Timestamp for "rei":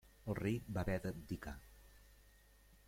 0.37-0.55